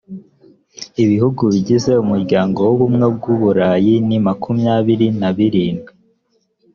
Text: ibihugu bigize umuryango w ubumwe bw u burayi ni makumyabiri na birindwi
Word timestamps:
ibihugu 1.03 1.43
bigize 1.53 1.91
umuryango 2.03 2.59
w 2.67 2.69
ubumwe 2.75 3.05
bw 3.15 3.23
u 3.33 3.35
burayi 3.41 3.93
ni 4.07 4.17
makumyabiri 4.25 5.07
na 5.19 5.29
birindwi 5.37 5.91